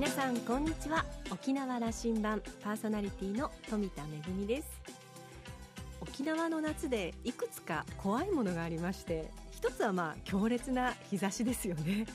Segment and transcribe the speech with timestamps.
[0.00, 1.04] 皆さんこんにちは。
[1.30, 4.80] 沖縄羅針盤パーソナリティの富田恵です。
[6.00, 12.06] 沖縄の夏でいくつか怖いものがありまして一つはまあ強烈な日差しですよね。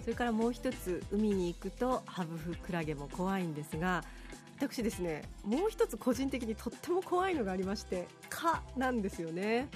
[0.00, 4.02] それからもう一つ海に行くとハブフクラゲも怖いんですが
[4.56, 9.68] 私ですねもう一つ個人的にとっても怖いのがありまして蚊なんですよね。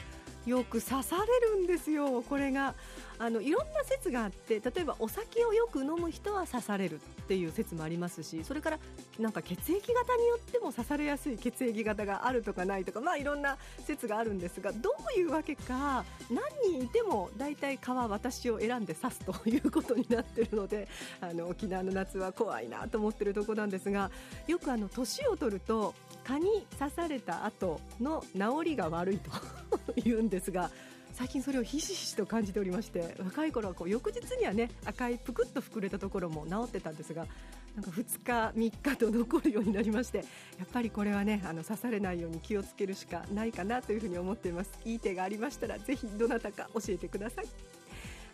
[0.47, 2.75] よく刺されるんですよ、これが。
[3.19, 8.79] あのいろんな説があって例えばお酒をよく飲む人は刺されるっていう説もありますしそれから
[9.19, 20.89] なんか血液型によっても刺されやすい血液型があるとかないとか、まあ、いろんな説があるんですがどういうわけか何人いても大体蚊は私を選んで刺すということになっているので
[21.21, 24.11] あの沖縄の夏は怖いなと思ってるとこなんですが
[24.47, 29.31] よく年を取ると蚊に刺された後の治りが悪いと
[29.97, 30.71] 言うんですが
[31.19, 37.27] 最近それをひしひしと感じておりまして若い頃はこう翌日にはね赤いぷくっと膨れたところも治ってたんですが
[37.75, 40.25] なんか2日、3日と残るようになりましてや
[40.65, 44.71] っぱりこれはねあの刺されないように気をつけるしかないかなというふうに思っています。
[44.85, 47.47] いい手がありましたらぜひどなたか教えてください。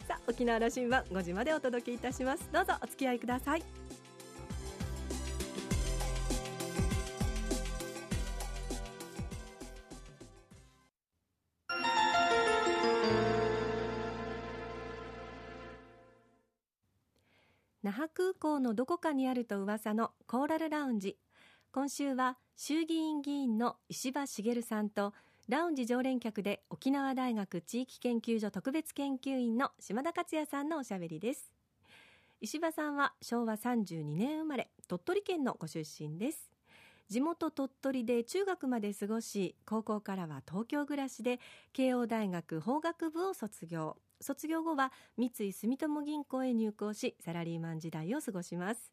[0.06, 2.46] さあ沖縄羅針盤5時までお届けいたします。
[2.52, 3.83] どうぞお付き合いください。
[18.34, 21.16] 空港のどこかにあると噂のコーラルラウンジ。
[21.72, 25.14] 今週は衆議院議員の石破茂さんと
[25.48, 31.52] ラウンジ常連客で沖縄大学地域研究所特別研究員の島田克也さんのおしゃべりです。
[32.40, 36.50] 石破さんは昭和32年生まれ鳥取県のご出身です。
[37.08, 41.38] 地元鳥取で中学まで過ごし高校からは東京暮らしで
[41.72, 43.96] 慶応大学法学部を卒業。
[44.20, 48.92] 卒業後は三井住友銀行へ入行しサラリーマン時代を過ごします。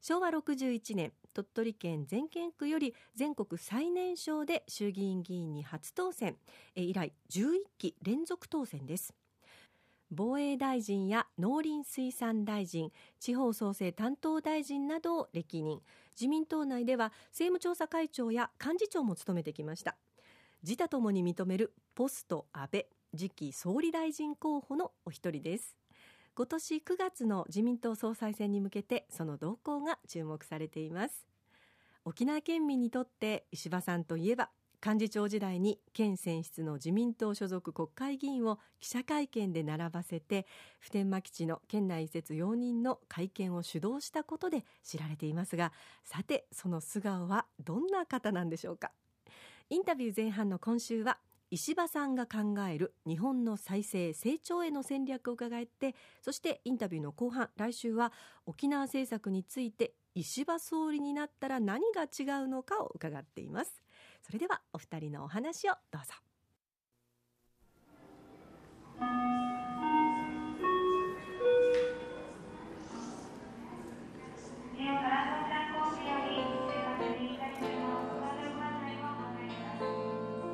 [0.00, 6.36] 昭和61年鳥取県全県区より全国最年少で衆議院議員に初当選。
[6.74, 9.14] 以来11期連続当選です。
[10.10, 12.90] 防衛大臣や農林水産大臣
[13.20, 15.80] 地方創生担当大臣などを歴任。
[16.18, 19.96] 自民党内では政務調査会長や幹事長も務めてきました。
[20.62, 22.86] 自他ともに認めるポスト安倍。
[23.16, 25.76] 次期総理大臣候補のお一人です。
[26.34, 31.26] 今年9月の自民党総裁選に向けてその動向が注目されています。
[32.04, 34.50] 沖縄県民にとって石破さんといえば
[34.84, 40.46] 幹事長時代に県選出の自民党所属国会議員を記者会見で並ばせて
[40.78, 45.72] 普天間基地の県内移設容認の会見を主導したことで知られていますが
[46.04, 48.92] さてその素顔はどんな方なんでしょうか。
[49.68, 51.18] インタビュー前半の今週は
[51.52, 58.12] 石破さんが考える日本の再生成長への戦略を伺ってそしてインタビューの後半来週は
[58.46, 63.82] 沖縄政策について石破総理になったら何が違うのかを伺っています。
[64.22, 66.14] それではお二人のお話をどうぞ。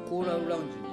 [0.08, 0.85] コーラルラウンジ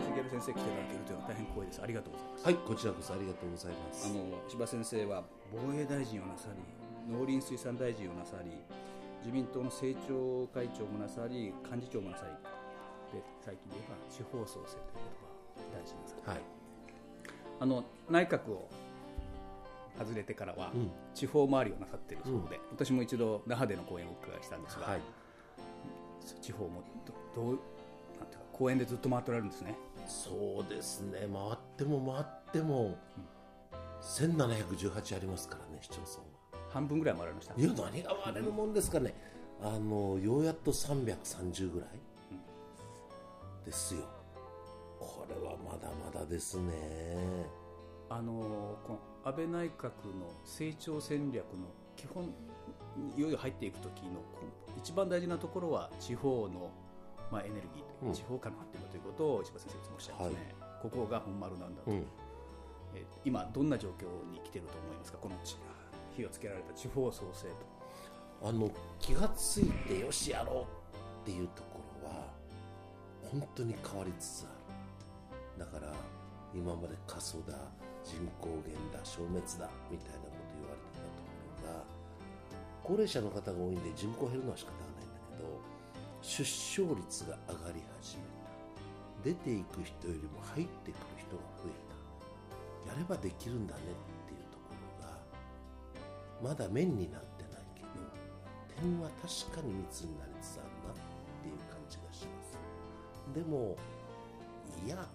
[0.00, 2.28] 茂先生来ていただけるというのは大変光栄ですありがとうござい。
[2.32, 4.06] ますはいこちらこそありがとうございます。
[4.06, 6.62] あの柴先生は防衛大臣をなさり
[7.12, 8.50] 農林水産大臣をなさり
[9.20, 12.32] 自民党の政調会長もなさり幹事長もなさり
[13.18, 16.40] で最近で言えば地方創生という言葉を大事にされて、はい、
[17.60, 18.68] あの内閣を
[19.98, 25.00] 外れてからは、うん、地方回りをなさっているそうで、うん、私も一度那覇での講演をお伺いしたんですが、はい、
[26.42, 26.82] 地方も
[27.34, 27.73] どうなんていうか
[28.56, 29.76] 公園でずっと回っておられるんですね。
[30.06, 31.20] そうですね。
[31.20, 31.28] 回っ
[31.76, 32.94] ても回っても、うん、
[34.02, 36.24] 1718ありますからね市町村は。
[36.70, 37.54] 半分ぐらい回られました。
[37.56, 39.14] いや何が回れるもんですかね、
[39.62, 41.88] あのようやっと330ぐらい、
[42.32, 44.02] うん、ですよ。
[44.98, 46.72] これはまだまだですね。
[48.08, 49.84] あのこの安倍内閣
[50.14, 51.66] の成長戦略の
[51.96, 52.32] 基本
[53.16, 54.20] いよいよ入っていく時の
[54.78, 56.70] 一番大事なところは地方の
[57.30, 61.98] まあ、エネルギーという地方からの発展だということを石破先生いつもおっしゃいますね、はい、ここが本丸なんだと、うん、
[62.94, 65.18] え今どんな状況に来てると思いますか？
[65.18, 65.34] この
[66.16, 68.48] 火をつけられた地方創生と。
[68.48, 70.64] あの気がついてよしやろう
[71.22, 72.28] っていうところは
[73.30, 74.52] 本当に変わりつつあ
[75.58, 75.64] る。
[75.64, 75.92] だから
[76.54, 77.54] 今まで過疎だ
[78.04, 81.32] 人口減だ消滅だみたいなこと言われてたとこ
[81.66, 81.84] ろが
[82.82, 85.48] 高齢者の方が多いんで人口減るのは仕方がないんだけど
[86.24, 88.44] 出生率が上がり始めた。
[89.22, 92.92] 出ていく人よりも入ってくる人が増えた。
[92.92, 97.88] やればできるんだねっていうところがまだ面になってないけど
[98.80, 100.96] 点は確かに密になりつつあるなっ
[101.42, 102.58] ていう感じがします。
[103.34, 103.76] でも
[104.86, 105.06] いや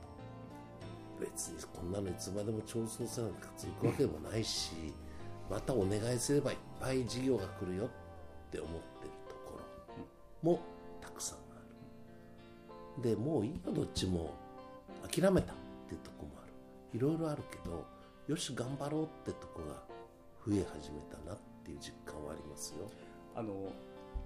[1.19, 4.93] 別にこんなのいつまでも調査せなく続くわけでもないし
[5.49, 7.89] またお願いすればいっぱい事業が来るよっ
[8.51, 9.59] て思ってるとこ
[10.43, 10.59] ろも
[13.01, 14.33] でもういいよどっちも
[15.11, 15.55] 諦めたっ
[15.87, 16.53] ていうところもある。
[16.93, 17.85] いろいろあるけど
[18.27, 19.83] よし頑張ろうってとこが
[20.45, 22.89] 増え始めたなっていう実感はありますよ。
[23.35, 23.71] あの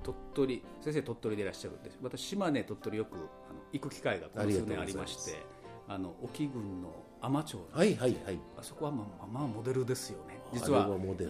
[0.03, 1.99] 鳥取先生鳥取でいらっしゃるんです。
[2.01, 5.41] 私島根鳥取よくあの行く機会がこの数年ありまして
[5.87, 6.89] あの沖郡の
[7.21, 8.39] 海士町はいはいはい。
[8.57, 10.41] あそこはまあまあモデルですよね。
[10.53, 10.89] 実は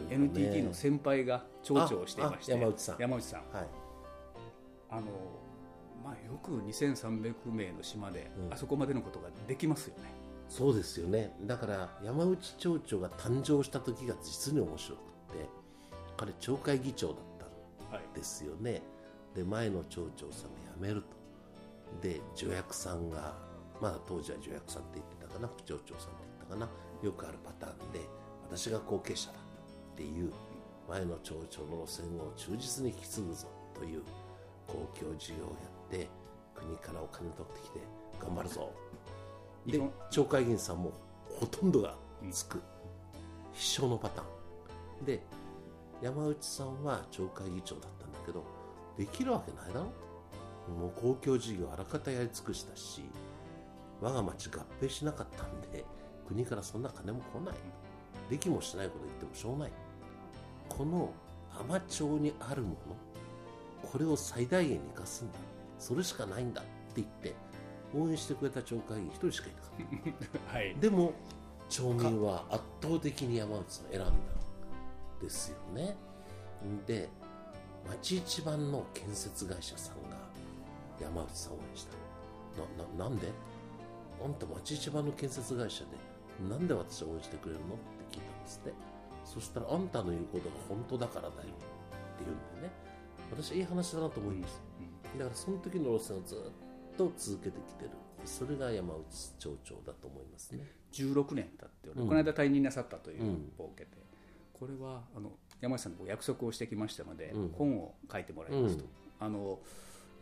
[0.10, 2.96] NTT の先輩が町長をしていまして山内さん。
[3.00, 3.40] 山内さん。
[3.56, 3.68] はい。
[4.90, 5.02] あの
[6.04, 8.54] まあよく2300名の島で、うん。
[8.54, 10.04] あそこまでのことができますよね。
[10.50, 11.36] そうですよね。
[11.44, 15.02] だから山内町長が誕生した時が実に面白くっ
[15.38, 15.50] て
[16.18, 17.18] 彼町会議長だっ
[17.90, 18.06] たはい。
[18.12, 18.82] んですよね。
[19.36, 21.08] で前の町長さんが辞めると。
[22.02, 23.34] で助役さんが
[23.82, 26.70] まだ当時は助役さんって言ってたかな副町長さんって言ったかな
[27.04, 28.00] よくあるパターンで
[28.50, 29.38] 私が後継者だ
[29.94, 30.32] っていう
[30.90, 34.02] 前の町長の路線を忠実に引き継ぐぞという
[34.68, 35.56] 公共事業をや
[35.94, 36.10] って
[36.56, 37.80] 国からお金取ってきて
[38.20, 38.72] 頑張るぞ。
[39.68, 39.80] で
[40.10, 40.92] 町会議員さんも
[41.40, 41.96] ほとんどが
[42.32, 42.62] つく、
[43.54, 44.26] 必勝のパター
[45.04, 45.06] ン。
[45.06, 45.22] で
[46.02, 48.44] 山内さんは町会議長だったんだけど
[48.98, 49.92] できるわけないだろ。
[50.74, 53.04] もう公共事業あらかたやり尽くしたし
[54.02, 55.84] 我が町合併しなかったんで
[56.26, 57.56] 国からそんな金も来ない。
[58.30, 59.74] できもしないこと言ってもしょうがない。
[60.70, 61.12] この
[61.68, 62.76] 海士町にあるもの
[63.92, 65.38] これを最大限に生かすんだ
[65.84, 67.36] それしかないんだって言って
[67.94, 70.54] 応援してくれた町会議員一人しかいなかった。
[70.58, 70.76] はい。
[70.76, 71.14] でも
[71.70, 74.14] 町民は圧倒的に山内さんを選んだん
[75.22, 75.98] ですよね。
[76.88, 77.10] で
[77.90, 80.18] 町一番の建設会社さんが
[81.02, 81.94] 山内さんを応援した。
[82.62, 83.32] なななんで？
[84.24, 85.90] あんた町一番の建設会社で
[86.50, 87.76] なんで私を応援してくれるの？
[87.76, 87.78] っ
[88.12, 88.74] て聞いたんですね
[89.26, 91.46] そしたらあんたの言うことが本当だからだよって
[92.20, 92.74] 言うんでね。
[93.32, 94.62] 私いい話だなと思います、
[95.18, 96.38] だからその時の路線をずっ
[96.98, 97.92] と続けてきてる。
[98.26, 99.04] それが山内
[99.38, 100.66] 町長だと思いますね。
[100.94, 102.08] 16年経って、うん。
[102.08, 103.52] この間退任なさったといううん。
[103.58, 103.98] 報を受けて、
[104.54, 107.50] これはあの山内さんと約束をしてきましたので、うん。
[107.50, 108.90] 本を書いてもらいますと、うん。
[109.20, 109.60] あの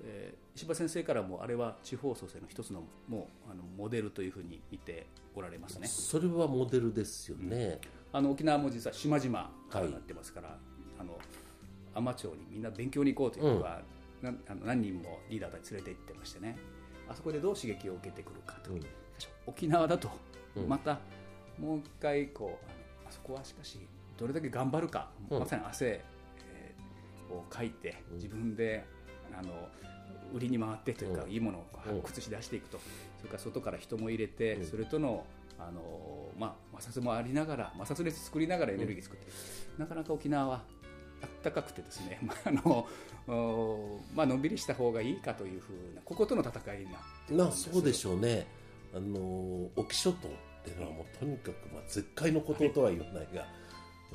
[0.04, 5.88] えー石破先生からもあれは地方創生の一つのもうあのモデルというふうに見ておられますね。
[5.88, 7.80] それはモデルですよね、
[8.12, 10.58] あの沖縄も実は島々からなってますから、
[11.00, 11.18] あの
[11.96, 13.82] 海士町にみんな勉強に行こうということは、
[14.22, 16.58] なあの何人もリーダーたち連れて行ってましてね。
[17.10, 18.82] あそこでどう刺激を受けてくるかと、うん。
[19.46, 20.10] 沖縄だと
[20.56, 20.70] うん。
[20.70, 21.00] また
[21.60, 23.80] もう一回こうあのあそこはしかし
[24.18, 25.40] どれだけ頑張るか、うん。
[25.40, 28.16] まさに汗、えーをかいてうん。
[28.18, 28.86] 自分で
[29.38, 29.50] あの
[30.34, 31.32] 売りに回ってというか、うん。
[31.32, 32.80] いいものを発うん掘し出していくと、
[33.18, 34.66] それから外から人も入れて、うん。
[34.66, 35.26] それとの
[35.60, 39.28] あのまあ、摩擦もありながら摩擦熱作りながらエネルギー作って、
[39.78, 40.64] なかなか沖縄は
[41.22, 42.88] あったかくてですね、 まああの
[44.14, 48.48] まあのんびりした方がいいかというふうなこことの戦いになってまあそうでしょうね。
[48.94, 50.32] あの沖諸島っ
[50.66, 53.48] ていうのはもうとにかく、まあ、絶海の孤島とは言わないが、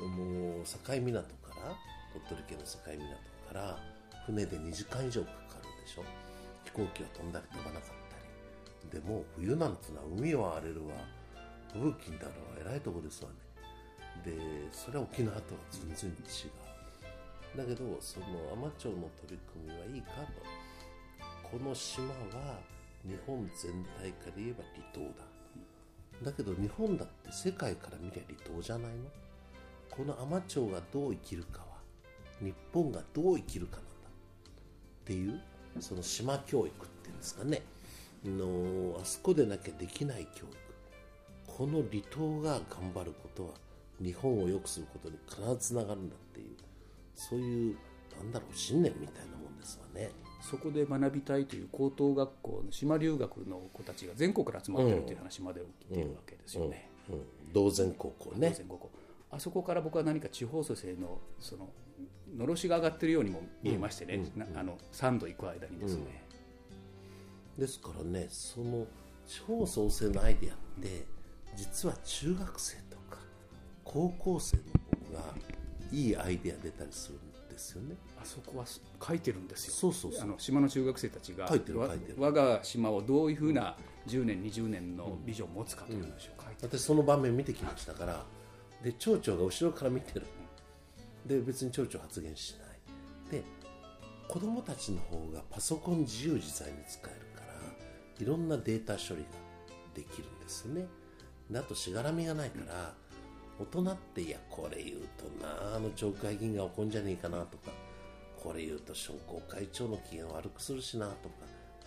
[0.05, 1.75] もう境港から
[2.13, 3.79] 鳥取県の境港から
[4.27, 6.03] 船で2時間以上かかるでしょ。
[6.65, 7.89] 飛行機は飛んだり飛ばなかっ
[8.91, 9.01] たり。
[9.01, 10.93] でも冬なんてのは海は荒れるわ。
[11.73, 13.35] 吹雪になるわえらいとこですわね。
[14.23, 14.33] で
[14.71, 16.66] それは沖縄とは全然違う。
[17.55, 20.41] だけどその海士町の取り組みはいいかと。
[21.49, 22.59] この島は
[23.03, 25.25] 日本全体から言えば離島だ。
[26.23, 29.05] だけど日本だって世界から見りゃ離島じゃないの？
[29.89, 31.65] この海士町がどう生きるかは
[32.41, 33.89] 日本がどう生きるかなんだ。
[34.09, 35.41] っていう
[35.79, 37.63] その島教育っていうんですかね。
[38.25, 40.57] のあそこでなきゃできない教育。
[41.47, 43.49] この離島が頑張ることは
[44.03, 46.47] 日本を良くすることに必ずつながるんだっていう。
[47.17, 47.77] そういう
[48.17, 50.11] なんだろう信念みたいなもんですわね。
[50.41, 56.89] そこで学びたいという高等学校の島留学の子たちが全国から集まってるという話まで起きているわけですよね。
[57.09, 57.15] うん。
[57.15, 57.21] うん。
[57.51, 58.53] 同然高校ね。
[58.55, 58.79] 全国
[59.29, 61.69] あそこから僕は何か地方創生のその
[62.35, 64.23] のろしが上がってるようにも見えましてね、
[64.55, 66.23] あの3度行く間にですね、
[67.57, 68.85] ですからねその
[69.25, 71.05] 地方創生のアイデアって
[71.55, 73.19] 実は中学生とか
[73.83, 74.63] 高校生の
[75.13, 75.33] 方が
[75.91, 77.95] いいアイデア出たりするんですよね。
[78.21, 78.65] あそこは
[79.05, 79.73] 書いてるんですよ。
[79.73, 80.21] そうそうそう。
[80.23, 82.15] あの島の中学生たちが書いてるわ書いてる。
[82.17, 83.75] 我が島をどういうふうな
[84.07, 88.23] 10年20年のビジョンを持つかという話を書いてる、私その場面見てきましたから
[88.83, 90.25] で町長が後ろから見てる。
[91.25, 92.55] で別に町長発言し
[93.29, 93.41] ない。
[93.41, 93.43] で
[94.27, 97.53] 子供たちの方がパソコン自由自在に使えるから
[98.19, 99.27] いろんなデータ処理が
[99.93, 100.85] できるんですよね。
[101.49, 102.93] であとしがらみがないから
[103.59, 107.71] 大人っていやこれ言うとなあの町会議員が怒んじゃねえかなとか
[108.41, 111.35] これ言うと商工会長の機嫌悪くするしなとか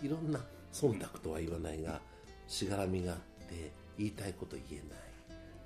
[0.01, 0.39] いろんな
[0.73, 2.01] 忖度とは言わないが
[2.47, 4.99] しがらみがあって言いたいこと言えない。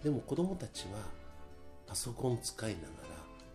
[0.04, 1.00] でも子供たちは
[1.88, 2.90] パソコン使いながら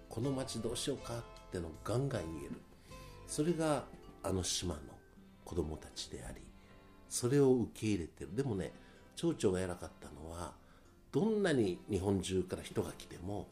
[0.09, 2.61] この街どうしようかってのをガンガン言える。
[3.29, 3.85] それが
[4.23, 4.81] あの島の
[5.45, 6.43] 子供たちであり
[7.09, 8.35] それを受け入れてる。
[8.35, 8.73] でもね
[9.15, 10.53] 町長が偉かったのは
[11.13, 13.49] どんなに日本中から人が来ても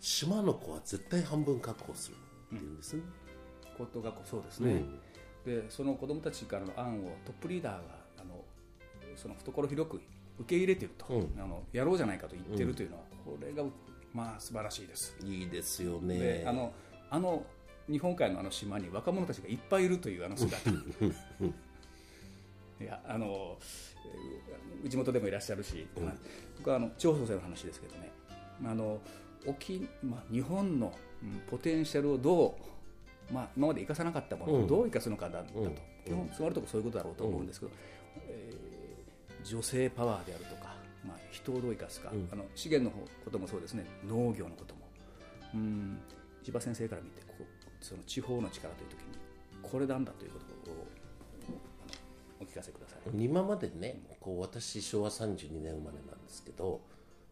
[0.00, 3.02] 島の子は絶対半分確保するっていうんですね、
[3.76, 4.82] 高等学校そうですね、
[5.44, 7.80] でその子どもたちからの案をトップリーダーが
[8.20, 8.44] あの
[9.16, 10.00] その懐広く
[10.38, 11.34] 受け入れていると、うん。
[11.38, 13.64] あのやろうじゃないかと言ってるというのは、これが
[14.14, 16.18] まあ素晴らしいです、いいですよね。
[16.18, 16.72] であの
[17.10, 17.44] あの
[17.90, 20.70] 日本海のあの島に若者たちがいっぱいいるというあの姿
[22.80, 23.58] いやあの
[24.04, 26.04] えー地元でもいらっしゃるし、うん。
[26.04, 26.14] まあ
[26.56, 28.12] 僕はあの地方創生の話ですけどね。
[28.64, 29.00] あの
[29.46, 30.86] 沖、まあ、日本の、
[31.22, 32.56] うんポテンシャルをど
[33.30, 34.64] う、まあ、今まで生かさなかったものうん。
[34.64, 35.58] をどう生かすのかだ,、だと。
[35.58, 35.74] うん。
[36.04, 37.72] 基本座るとこそういうことだろうと思うんですけど、
[38.28, 38.58] えー
[39.44, 40.74] 女性パワーであるとか、
[41.06, 42.28] まあ、人をどう生かすか、うん。
[42.32, 43.86] あの資源のこともそうですね。
[44.06, 44.80] 農業のことも。
[45.54, 45.98] うん。
[46.44, 47.44] 千葉先生から見てここ
[47.80, 49.04] その地方の力という時に
[49.62, 50.86] これなんだということを
[52.40, 53.24] お聞かせください。
[53.24, 56.80] 今までねこう私昭和32年生まれなんですけど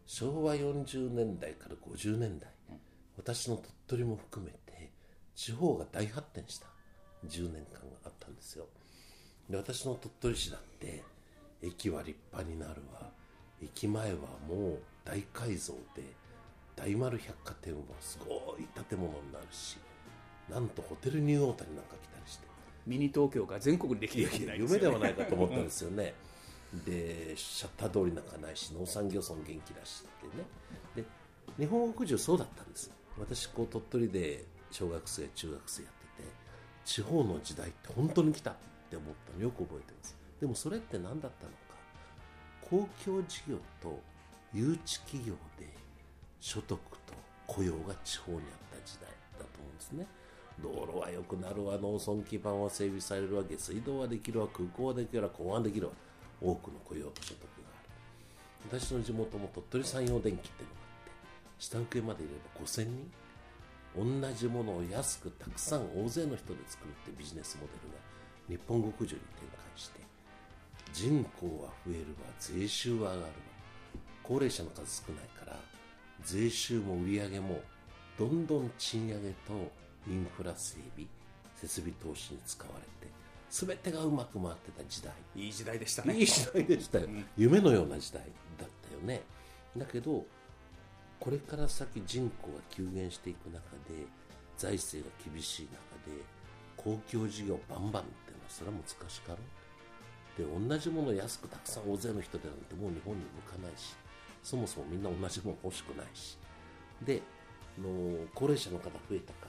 [0.05, 2.49] 昭和40年代から50年代
[3.17, 4.91] 私の鳥取も含めて
[5.35, 6.67] 地方が大発展した
[7.27, 8.67] 10年間があったんですよ
[9.49, 11.03] で私の鳥取市だって
[11.61, 13.09] 駅は立派になるわ
[13.61, 16.03] 駅前はもう大改造で
[16.75, 19.77] 大丸百貨店はすごい建物になるし
[20.49, 22.46] なんとホテルニューオータニなんか来たりして
[22.87, 24.79] ミニ東京が全国にできるようなりますよね。
[24.79, 26.13] 夢ではないかと思ったんですよね。
[26.85, 30.43] でシャッター通りなんかないし農産業村元気だしってね。
[30.95, 31.03] で
[31.57, 36.29] 日本国中そうだったんです私こう鳥取で小学生中学生やってて
[36.85, 38.55] 地方の時代って本当に来たっ
[38.89, 40.15] て思ったのよく覚えてます。
[40.39, 41.57] でもそれって何だったのか。
[42.69, 43.99] 公共事業と
[44.53, 45.67] 誘致企業で
[46.39, 47.13] 所得と
[47.47, 50.05] 雇用が地方にあった時代だと思うんですね。
[50.61, 51.77] 道路は良くなるわ。
[51.77, 54.47] 農村基盤は整備されるわ下水道はできるわ。
[54.47, 55.29] 空港はできるわ。
[55.29, 55.93] 港湾できるわ
[56.41, 58.79] 多くの雇用と所得がある。
[58.79, 61.11] 私の地元も鳥取山陽電機っていうのがあって
[61.59, 63.11] 下請けまでいれば5000人。
[63.95, 67.99] 同じものを安くたくさん大勢の人で作るってビジネスモデルが
[68.47, 69.99] 日本国中に展開して
[70.93, 72.29] 人口は増えるわ。
[72.39, 73.27] 税収は上がるわ。
[74.21, 75.57] 高齢者の数少ないから
[76.23, 77.61] 税収も売り上げも
[78.19, 79.71] どんどん賃上げと
[80.09, 81.07] インフラ整備
[81.55, 83.11] 設備投資に使われて
[83.49, 85.13] 全てがうまく回ってた時代。
[85.35, 86.17] いい時代でしたね。
[86.17, 87.25] いい時代でしたよ、うん。
[87.37, 88.21] 夢のような時代
[88.57, 89.21] だったよね。
[89.75, 90.25] だけど
[91.19, 93.59] これから先人口が急減していく中
[93.89, 94.05] で
[94.57, 95.77] 財政が厳しい中
[96.09, 96.21] で
[96.75, 99.39] 公共事業バンバンっていうのはそれは難しかろう。
[100.37, 103.95] で同じものを安くたくさん大勢の人でなんてもう日本に向かないし
[104.43, 106.37] そもそもみんな同じもの欲しくないし。
[107.01, 107.21] で
[107.77, 109.46] あの高齢者の方増えたから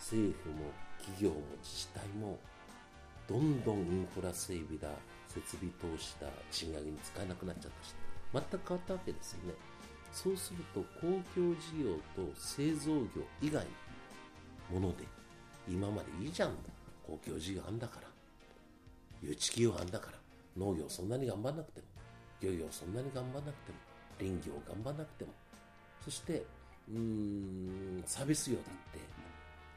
[0.00, 2.38] 政府も企業も自治体も
[3.28, 4.88] どんどんインフラ整備だ
[5.28, 7.94] 設備投資だ賃上げに使えなくなっちゃったし
[8.32, 9.54] 全く変わったわけですよね。
[10.12, 13.64] そうすると公共事業と製造業以外
[14.72, 15.04] のもので
[15.68, 16.54] 今までいいじゃん。
[17.06, 18.08] 公共事業あんだから。
[19.22, 20.18] 誘致企業あんだから。
[20.56, 21.86] 農業そんなに頑張んなくても。
[22.40, 23.78] 漁業そんなに頑張んなくても。
[24.18, 25.32] 林業頑張んなくても。
[26.04, 26.44] そして
[26.88, 28.98] うーんサービス業だって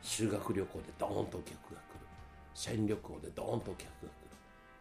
[0.04, 2.06] 修学旅行でドーンとお客が来る。
[2.54, 4.10] 社員旅行でドーンとお客が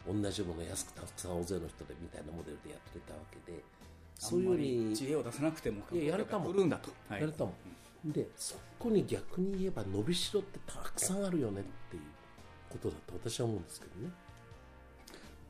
[0.05, 0.21] 来る。
[0.21, 3.63] 同じもの安くたくさん大勢の人でみたいなモデルでやってたわけで
[4.19, 6.53] そういうふうあんまりに知恵を出さなくてもいややれたもん。
[6.53, 7.21] 来るんだと、はい。
[7.21, 7.53] やれたも
[8.05, 12.01] ん、でそこに逆に言えば伸びしろってたくさんあるよねっていう
[12.69, 14.11] ことだと私は思うんですけどね。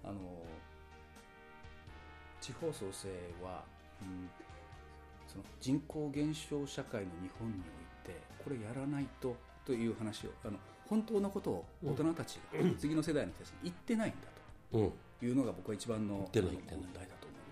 [0.03, 0.13] あの
[2.39, 3.07] 地方創生
[3.43, 3.63] は、
[4.01, 4.29] うん、
[5.27, 7.55] その人口減少社会の日本に
[8.05, 9.35] おいてこれやらないと
[9.65, 14.17] という話をあの本当のことを大人たちが、次の世代の人たちに言ってないんだ
[14.74, 14.91] うん。
[15.20, 16.60] というのが僕は一番の問題だと思っ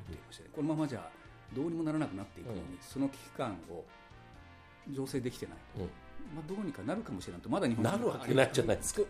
[0.10, 1.10] ていまして、このままじゃ
[1.53, 2.65] どうにもならなくなっていくのに、うん。
[2.82, 3.84] その危機感を
[4.89, 5.89] 醸成できてないと、うん。
[6.36, 9.01] まあ、どうにかなるかもしれないとまだ日本なるわけないじゃないですか。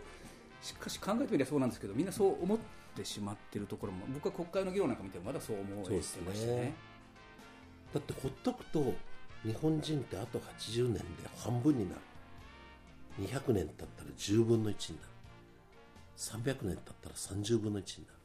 [0.62, 2.58] しかし考えてみればそうなんですけどみんなそう思っ
[2.96, 6.56] てしまっているところも僕は国会の議論なんか見てもまだそう思えてましたね。
[6.56, 6.72] ね。
[7.92, 8.94] だってほっとくと
[9.42, 11.02] 日本人ってあと80年で
[11.36, 12.00] 半分になる
[13.20, 15.08] 200年経ったら10分の1になる。
[16.16, 18.18] 300年経ったら30分の1になる。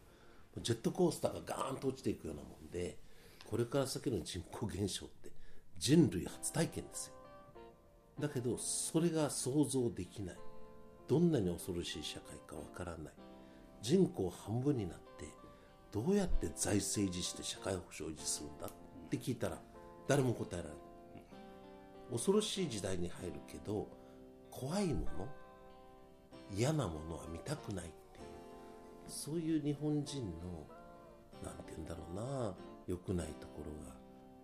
[0.64, 2.98] ジェットコースターがガーンと落ちていくようなもんで
[3.46, 5.30] これから先の人口減少って
[5.78, 7.14] 人類初体験ですよ。
[8.20, 10.36] だけどそれが想像できない。
[11.08, 13.14] どんなに恐ろしい社会かわからない。
[13.82, 15.26] 人口半分になって
[15.92, 18.70] どうやって財政維持して社会保障維持するんだっ
[19.10, 19.58] て聞いたら
[20.08, 20.78] 誰も答えられない。
[22.12, 23.88] 恐ろしい時代に入るけど
[24.52, 25.28] 怖いもの
[26.56, 28.26] 嫌なものは見たくないっていう
[29.08, 30.66] そういう日本人の
[31.44, 32.54] なんて言うんだろうな
[32.88, 33.94] 良くないところが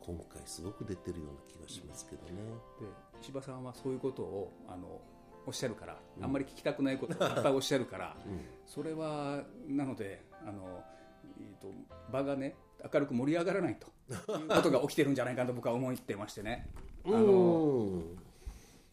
[0.01, 2.31] 今回すごく出てるような気がしますけどね。
[2.79, 2.85] で
[3.21, 4.99] 石破さんはそういうことをあの
[5.45, 10.83] おっしゃるから、あんまり聞きたくないことをいっぱいおっしゃるから、 うん、それはなのであの、
[11.39, 11.71] えーと、
[12.11, 12.55] 場がね
[12.93, 16.69] 明るく盛り上がらないということが起きてるんじゃないかと僕は思ってましてね。
[17.05, 18.01] あの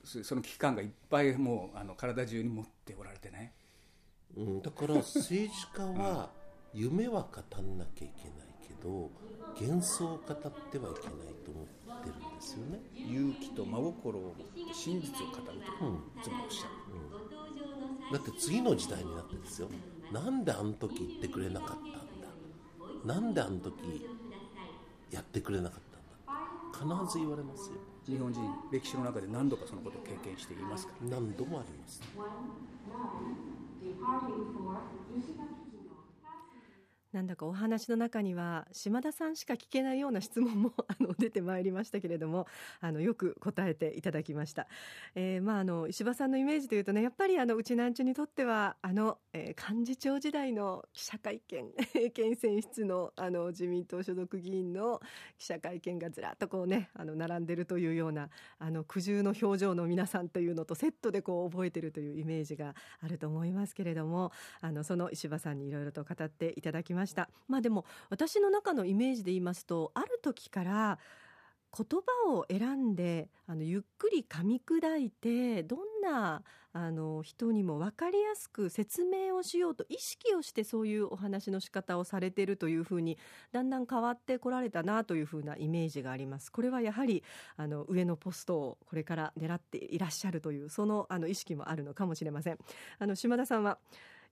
[0.04, 3.52] その危機感がいっぱいもうあの体中に持っておられてね、
[4.36, 6.30] うん、だから政治家は
[6.72, 9.10] 夢は語んなきゃいけないけど
[9.60, 10.94] 幻想を語ってはいけない
[11.44, 11.66] と思っ
[12.02, 12.80] てるんですよね。
[12.94, 16.70] 勇気と真心を持って真実を語ると、いつもおっしゃる、
[18.06, 19.68] うん、だって次の時代になってですよ。
[20.12, 21.84] なんであの時言ってくれなかったん
[23.04, 23.14] だ？
[23.14, 24.06] なんであの時
[25.10, 25.80] やってくれなかっ
[26.26, 27.04] たんだ？
[27.04, 27.76] 必ず言われますよ
[28.06, 28.42] 日本人
[28.72, 30.94] 歴史の中で何度かそのことを経験していますか？
[31.02, 32.00] ら、何度もあります
[37.12, 42.46] なんだかお話の中には島田さんしか聞けないような質問も あの出てまいりましたけれども
[42.80, 44.68] あのよく答えていただきました、
[45.16, 51.72] えー、まああの石破さんのイメージというとねやっぱりあのうちなんちゅにとってはあの、えー、幹事長時代の記者会見
[52.14, 55.00] 県選出のあの自民党所属議員の
[55.36, 58.30] 記者会見がずらっとこうねあの並んでるというような
[58.60, 64.30] あの苦渋の表情の皆さんというのとセットでこう覚えてるというイメージがあると思いますけれども
[64.60, 70.98] あのその石破さんにいろいろと語っていただきまましたまあでも私の中のイメージで言いますとある時から
[71.76, 83.18] 言葉を選んであのゆっくり噛み砕いてどんなあの人にも分かりやすく説明をしようと意識をしてそういうお話の仕方をされているというふうに
[83.52, 86.52] だんだん変わってこられたなというふうなイメージがあります。
[86.52, 87.24] これはやはり
[87.56, 92.58] あの上のポストをこれから狙っていらっしゃるというそのあの意識もあるのかもしれません。
[92.98, 93.78] あの島田さんは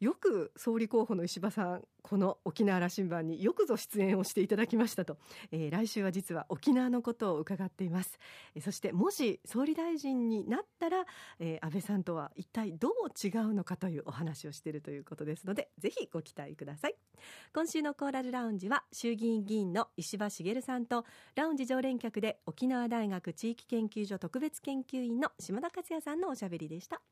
[0.01, 5.19] よく総理候補の石破さんこの沖縄羅針盤によくぞ出演をしていただきましたと、
[5.51, 8.19] えー、来週は実は沖縄のことを伺っています、
[8.55, 11.05] えー、そしてもし総理大臣になったら、
[11.41, 12.93] えー、安倍さんとは一体どう
[13.27, 16.95] 違うのかというお話をしているということですのでぜひご期待ください。
[17.53, 27.03] 今週のコーラルラウンジは衆議院議員の石破茂さんとラウンジ常連客で沖縄大学地域研究所特別研究員の島田克也さんのおしゃべりでした。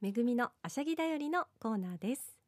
[0.00, 2.47] めぐみのあしゃぎだよりのコーナーです。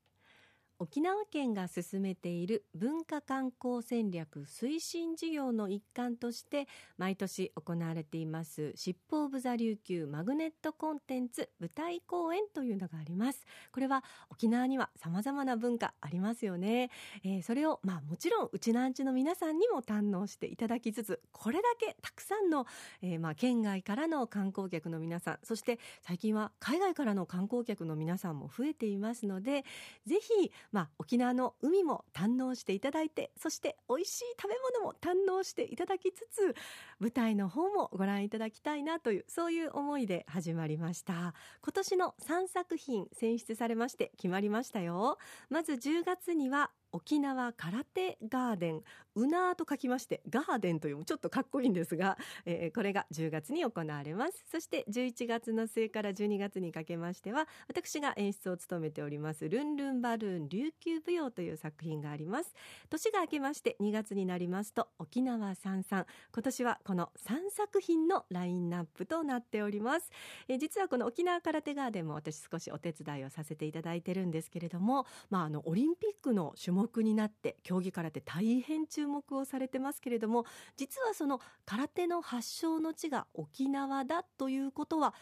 [0.83, 13.45] 沖縄県が進めている文化観光戦略推進事業の一環として毎年行われています七宝ブザ琉球マグネットコンテンツ舞台公演というのがあります。
[13.73, 16.91] これは沖縄には様々な文化ありますよね、
[17.25, 22.65] えー、それをまあもちろんうちなんちの皆さんにも堪能していただきつつこれだけたくさんの、
[23.03, 29.67] えー、まあ県外からの観光客の皆さんそして最近は海外からの観光客の皆さんも増えていますので
[30.07, 36.55] ぜひまあ、沖縄の海も堪能していただいてそして美味しい食べ物も堪能していただきつつ
[36.99, 41.35] 舞台の方もご覧いただきたいなというそういう思いで始まりました。
[41.63, 45.19] 今年の3作品選出されまして決まりましたよ。
[45.49, 48.83] まず10月には沖縄空手ガーデン
[49.17, 54.45] うなーと書きましてガーデンというちょっとかっこいいんですが、えー、これが10月に行われます。
[54.51, 62.55] そして11月の末から12月にかけましては私が演出を務めておりますルンルンバルーン琉球舞踊という作品があります。
[62.89, 66.07] 年が明けまして2月になりますと沖縄三三。
[66.33, 70.11] 今年はこの3作品のラインナップとなっております、
[70.49, 80.45] えー、実はこの沖縄空手ガーデンも私少しお手伝いをさせていただいてるんですけれどもまああのオリンピックの種目目になって競技空手大変注目をされてますけれども
[80.77, 85.15] 実はその空手の発祥の地が沖縄だということは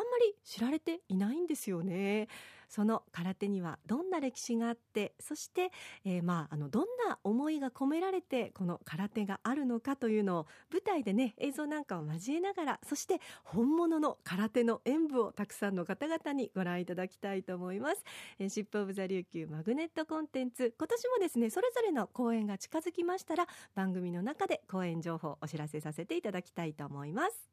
[0.00, 2.28] あんまり知られていないんですよね。
[2.70, 5.72] その空手にはどんな歴史があってそして、
[6.04, 18.04] えー、まああのどんな思いが込められてこの空手があるのかというのを舞台でね映像なんかを交えながらそして本物の空手の演舞をたくさんの方々にご覧いただきたいと思います、
[18.38, 27.50] えー、シップオブザ琉球マグネットコンテンツ今年もですねそれぞれの公演が近づきましたら番組の中で公演情報をお知らせさせていただきたいと思います。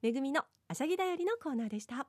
[0.00, 2.06] めぐみのあしゃぎだよりのコーナーでした。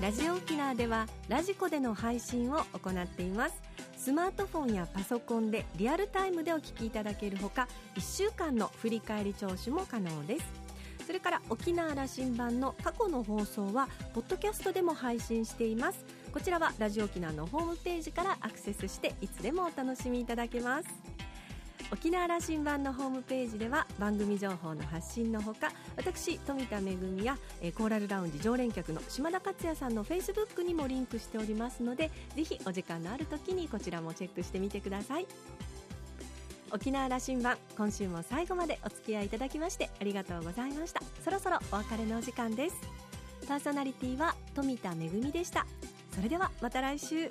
[0.00, 3.60] ラジオ沖縄ではラジコでの配信を行っています。
[3.96, 10.46] スマートフォンやパソコンでリアルタイムでお聞きいただけるほか1週間の振り返り聴取も可能です。
[11.06, 16.04] それから沖縄羅針盤の過去の放送はポッドキャストでも配信しています。
[16.32, 21.01] こちらはラジオ沖縄のホームページからアクセスしていつでもお楽しみいただけます。
[21.92, 35.26] 沖縄羅針盤のホームページでは番組情報の発信のほか私富田恵や、えー、コーラルラウンジ常連客の島田克也さんのフェイスブックにもリンクしておりますのでぜひお時間のある時にこちらもチェックしてみてください。
[36.70, 41.02] 沖縄羅針盤今週も最後までお付き合いいただきましてありがとうございました。
[41.22, 42.76] そろそろお別れのお時間です。
[43.46, 45.66] パーソナリティは富田恵でした。
[46.14, 47.30] それではまた来週。